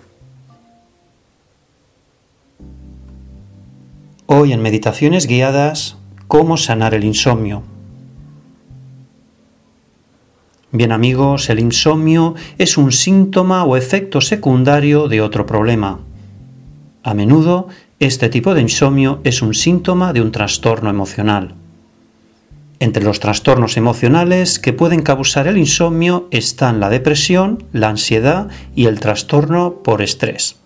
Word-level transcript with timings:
Hoy 4.25 4.53
en 4.53 4.61
Meditaciones 4.61 5.27
Guiadas, 5.27 5.97
¿cómo 6.29 6.55
sanar 6.55 6.93
el 6.93 7.03
insomnio? 7.03 7.74
Bien 10.75 10.91
amigos, 10.91 11.49
el 11.49 11.59
insomnio 11.59 12.35
es 12.57 12.77
un 12.77 12.91
síntoma 12.91 13.63
o 13.63 13.77
efecto 13.77 14.19
secundario 14.19 15.07
de 15.07 15.21
otro 15.21 15.45
problema. 15.45 16.01
A 17.01 17.13
menudo, 17.13 17.69
este 18.01 18.27
tipo 18.27 18.53
de 18.53 18.59
insomnio 18.59 19.21
es 19.23 19.41
un 19.41 19.53
síntoma 19.53 20.11
de 20.11 20.19
un 20.19 20.33
trastorno 20.33 20.89
emocional. 20.89 21.53
Entre 22.81 23.05
los 23.05 23.21
trastornos 23.21 23.77
emocionales 23.77 24.59
que 24.59 24.73
pueden 24.73 25.01
causar 25.01 25.47
el 25.47 25.57
insomnio 25.57 26.27
están 26.29 26.81
la 26.81 26.89
depresión, 26.89 27.63
la 27.71 27.87
ansiedad 27.87 28.49
y 28.75 28.87
el 28.87 28.99
trastorno 28.99 29.75
por 29.75 30.01
estrés. 30.01 30.57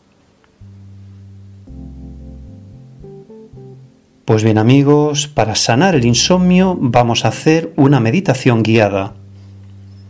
Pues 4.25 4.43
bien 4.43 4.57
amigos, 4.57 5.27
para 5.27 5.53
sanar 5.53 5.93
el 5.93 6.05
insomnio 6.05 6.75
vamos 6.81 7.25
a 7.25 7.27
hacer 7.27 7.73
una 7.75 7.99
meditación 7.99 8.63
guiada 8.63 9.13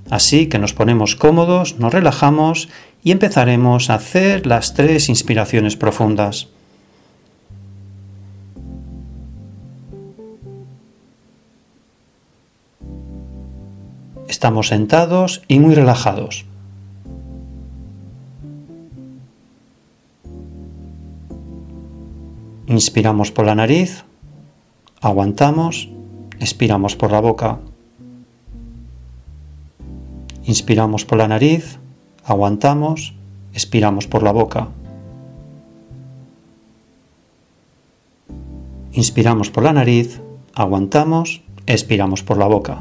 Así 0.10 0.48
que 0.48 0.58
nos 0.58 0.74
ponemos 0.74 1.16
cómodos, 1.16 1.78
nos 1.80 1.94
relajamos 1.94 2.70
y 3.04 3.12
empezaremos 3.12 3.90
a 3.90 3.96
hacer 3.96 4.46
las 4.46 4.74
tres 4.74 5.10
inspiraciones 5.10 5.76
profundas. 5.76 6.48
Estamos 14.28 14.68
sentados 14.68 15.42
y 15.48 15.60
muy 15.60 15.76
relajados. 15.76 16.46
Inspiramos 22.68 23.32
por 23.32 23.46
la 23.46 23.56
nariz, 23.56 24.06
aguantamos, 25.02 25.90
expiramos 26.40 26.96
por 26.96 27.12
la 27.12 27.20
boca. 27.20 27.60
Inspiramos 30.50 31.06
por 31.06 31.20
la 31.20 31.28
nariz, 31.28 31.78
aguantamos, 32.26 33.14
expiramos 33.54 34.08
por 34.08 34.24
la 34.24 34.32
boca. 34.32 34.70
Inspiramos 38.92 39.52
por 39.52 39.64
la 39.64 39.74
nariz, 39.74 40.24
aguantamos, 40.56 41.44
expiramos 41.68 42.24
por 42.24 42.40
la 42.40 42.48
boca. 42.48 42.80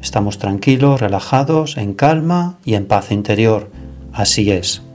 Estamos 0.00 0.38
tranquilos, 0.38 1.00
relajados, 1.00 1.76
en 1.76 1.94
calma 1.94 2.58
y 2.64 2.74
en 2.74 2.86
paz 2.86 3.10
interior. 3.10 3.68
Así 4.12 4.52
es. 4.52 4.87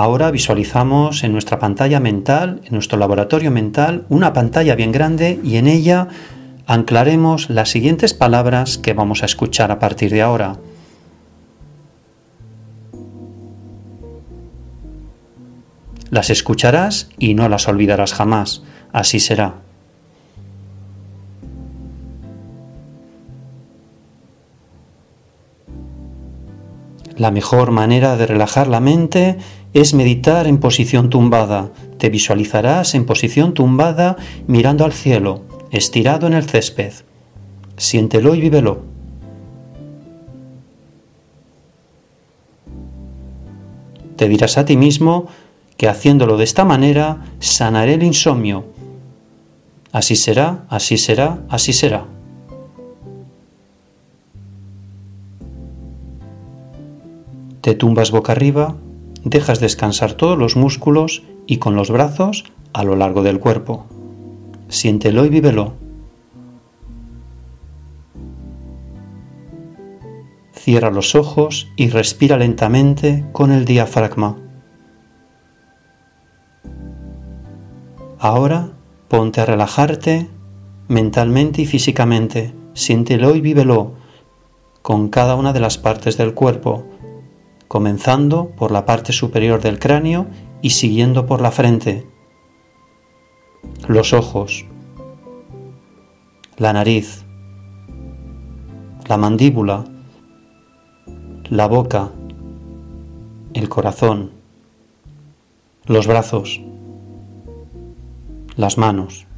Ahora 0.00 0.30
visualizamos 0.30 1.24
en 1.24 1.32
nuestra 1.32 1.58
pantalla 1.58 2.00
mental, 2.00 2.62
en 2.64 2.72
nuestro 2.72 2.98
laboratorio 2.98 3.50
mental, 3.50 4.06
una 4.08 4.32
pantalla 4.32 4.74
bien 4.74 4.92
grande 4.92 5.38
y 5.44 5.56
en 5.56 5.66
ella 5.66 6.08
anclaremos 6.66 7.50
las 7.50 7.68
siguientes 7.68 8.14
palabras 8.14 8.78
que 8.78 8.94
vamos 8.94 9.22
a 9.22 9.26
escuchar 9.26 9.70
a 9.70 9.78
partir 9.78 10.10
de 10.10 10.22
ahora. 10.22 10.56
Las 16.08 16.30
escucharás 16.30 17.10
y 17.18 17.34
no 17.34 17.50
las 17.50 17.68
olvidarás 17.68 18.14
jamás. 18.14 18.62
Así 18.94 19.20
será. 19.20 19.56
La 27.20 27.30
mejor 27.30 27.70
manera 27.70 28.16
de 28.16 28.26
relajar 28.26 28.66
la 28.66 28.80
mente 28.80 29.36
es 29.74 29.92
meditar 29.92 30.46
en 30.46 30.56
posición 30.56 31.10
tumbada. 31.10 31.70
Te 31.98 32.08
visualizarás 32.08 32.94
en 32.94 33.04
posición 33.04 33.52
tumbada 33.52 34.16
mirando 34.46 34.86
al 34.86 34.94
cielo, 34.94 35.42
estirado 35.70 36.26
en 36.28 36.32
el 36.32 36.44
césped. 36.44 36.94
Siéntelo 37.76 38.34
y 38.34 38.40
vívelo. 38.40 38.84
Te 44.16 44.26
dirás 44.26 44.56
a 44.56 44.64
ti 44.64 44.78
mismo 44.78 45.26
que 45.76 45.88
haciéndolo 45.88 46.38
de 46.38 46.44
esta 46.44 46.64
manera 46.64 47.26
sanaré 47.38 47.94
el 47.96 48.02
insomnio. 48.02 48.64
Así 49.92 50.16
será, 50.16 50.64
así 50.70 50.96
será, 50.96 51.40
así 51.50 51.74
será. 51.74 52.06
Te 57.60 57.74
tumbas 57.74 58.10
boca 58.10 58.32
arriba, 58.32 58.76
dejas 59.24 59.60
descansar 59.60 60.14
todos 60.14 60.38
los 60.38 60.56
músculos 60.56 61.22
y 61.46 61.58
con 61.58 61.76
los 61.76 61.90
brazos 61.90 62.44
a 62.72 62.84
lo 62.84 62.96
largo 62.96 63.22
del 63.22 63.38
cuerpo. 63.38 63.86
Siéntelo 64.68 65.26
y 65.26 65.28
vívelo. 65.28 65.74
Cierra 70.52 70.90
los 70.90 71.14
ojos 71.14 71.68
y 71.76 71.88
respira 71.88 72.38
lentamente 72.38 73.26
con 73.32 73.50
el 73.52 73.64
diafragma. 73.64 74.36
Ahora 78.18 78.70
ponte 79.08 79.40
a 79.40 79.46
relajarte 79.46 80.28
mentalmente 80.88 81.62
y 81.62 81.66
físicamente. 81.66 82.54
Siéntelo 82.74 83.34
y 83.34 83.40
vívelo 83.40 83.94
con 84.82 85.08
cada 85.08 85.34
una 85.34 85.52
de 85.52 85.60
las 85.60 85.78
partes 85.78 86.16
del 86.16 86.34
cuerpo, 86.34 86.84
comenzando 87.70 88.48
por 88.56 88.72
la 88.72 88.84
parte 88.84 89.12
superior 89.12 89.60
del 89.60 89.78
cráneo 89.78 90.26
y 90.60 90.70
siguiendo 90.70 91.26
por 91.26 91.40
la 91.40 91.52
frente, 91.52 92.04
los 93.86 94.12
ojos, 94.12 94.66
la 96.56 96.72
nariz, 96.72 97.24
la 99.06 99.16
mandíbula, 99.16 99.84
la 101.48 101.68
boca, 101.68 102.10
el 103.54 103.68
corazón, 103.68 104.32
los 105.86 106.08
brazos, 106.08 106.60
las 108.56 108.78
manos, 108.78 109.28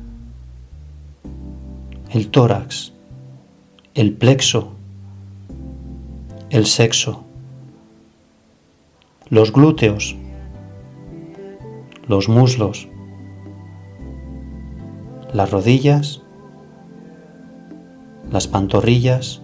el 2.08 2.30
tórax, 2.30 2.94
el 3.92 4.14
plexo, 4.14 4.72
el 6.48 6.64
sexo, 6.64 7.26
los 9.32 9.50
glúteos, 9.50 10.14
los 12.06 12.28
muslos, 12.28 12.86
las 15.32 15.50
rodillas, 15.50 16.20
las 18.30 18.46
pantorrillas 18.46 19.40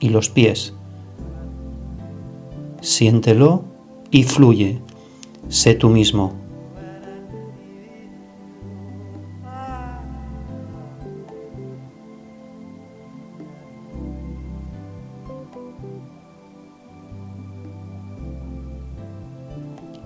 y 0.00 0.08
los 0.08 0.30
pies. 0.30 0.74
Siéntelo 2.80 3.62
y 4.10 4.24
fluye. 4.24 4.82
Sé 5.48 5.76
tú 5.76 5.88
mismo. 5.88 6.41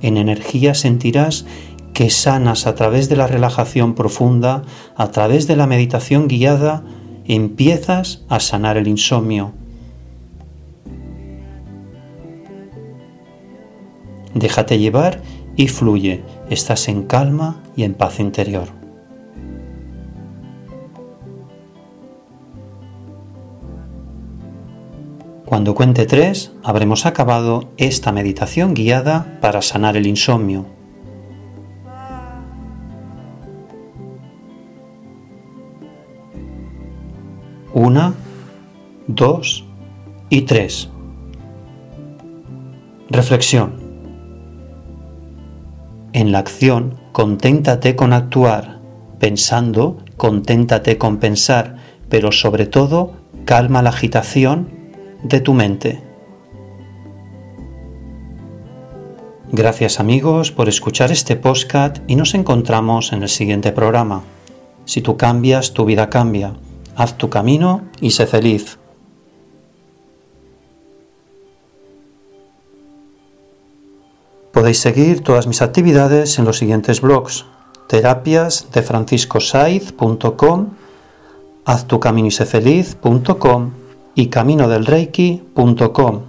En 0.03 0.17
energía 0.17 0.75
sentirás 0.75 1.47
que 1.93 2.11
sanas 2.11 2.67
a 2.67 2.75
través 2.75 3.09
de 3.09 3.17
la 3.17 3.27
relajación 3.27 3.95
profunda, 3.95 4.63
a 4.97 5.11
través 5.11 5.47
de 5.47 5.57
la 5.57 5.67
meditación 5.67 6.29
guiada, 6.29 6.83
empiezas 7.27 8.23
a 8.29 8.39
sanar 8.41 8.77
el 8.77 8.87
insomnio. 8.87 9.53
Déjate 14.35 14.79
llevar 14.79 15.23
y 15.57 15.69
fluye. 15.69 16.23
Estás 16.51 16.89
en 16.89 17.05
calma 17.05 17.63
y 17.75 17.85
en 17.85 17.95
paz 17.95 18.21
interior. 18.21 18.76
Cuando 25.47 25.77
cuente 25.77 26.07
tres, 26.07 26.51
habremos 26.65 27.07
acabado 27.07 27.71
esta 27.77 28.11
meditación 28.11 28.75
guiada 28.75 29.39
para 29.41 29.63
sanar 29.63 29.97
el 29.97 30.09
insomnio. 30.09 30.67
Una, 37.73 38.15
dos 39.07 39.65
y 40.31 40.43
tres. 40.43 40.91
Reflexión. 43.09 43.75
En 46.13 46.33
la 46.33 46.41
acción, 46.41 46.99
conténtate 47.13 47.95
con 47.95 48.13
actuar. 48.13 48.81
Pensando, 49.21 49.99
conténtate 50.17 50.99
con 50.99 51.19
pensar, 51.19 51.77
pero 52.09 52.33
sobre 52.33 52.67
todo, 52.67 53.13
calma 53.45 53.81
la 53.83 53.91
agitación 53.91 54.76
de 55.23 55.41
tu 55.41 55.55
mente. 55.55 56.03
Gracias 59.53 60.01
amigos 60.01 60.51
por 60.51 60.69
escuchar 60.69 61.13
este 61.13 61.37
podcast 61.37 61.99
y 62.09 62.17
nos 62.17 62.35
encontramos 62.35 63.13
en 63.13 63.23
el 63.23 63.29
siguiente 63.29 63.71
programa. 63.73 64.25
Si 64.85 65.03
tú 65.03 65.17
cambias, 65.17 65.73
tu 65.73 65.85
vida 65.85 66.11
cambia. 66.11 66.57
Haz 66.97 67.17
tu 67.17 67.31
camino 67.31 67.83
y 68.01 68.11
sé 68.11 68.27
feliz. 68.27 68.81
Podéis 74.53 74.81
seguir 74.81 75.23
todas 75.23 75.47
mis 75.47 75.63
actividades 75.63 76.37
en 76.39 76.45
los 76.45 76.59
siguientes 76.59 77.01
blogs: 77.01 77.47
terapias 77.89 78.67
de 78.73 78.83
franciscosaiz.com, 78.83 80.71
haztucaminoysefeliz.com 81.65 83.86
y 84.17 84.27
caminodelreiki.com. 84.27 86.23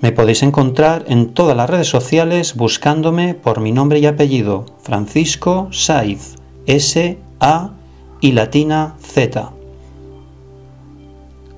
Me 0.00 0.12
podéis 0.12 0.44
encontrar 0.44 1.04
en 1.08 1.34
todas 1.34 1.56
las 1.56 1.68
redes 1.68 1.88
sociales 1.88 2.54
buscándome 2.54 3.34
por 3.34 3.60
mi 3.60 3.72
nombre 3.72 3.98
y 3.98 4.06
apellido, 4.06 4.66
Francisco 4.82 5.68
Saiz, 5.72 6.36
S 6.66 7.18
A 7.40 7.72
y 8.20 8.32
latina 8.32 8.94
Z. 9.00 9.59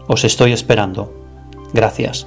Os 0.07 0.25
estoy 0.25 0.53
esperando. 0.53 1.13
Gracias. 1.73 2.27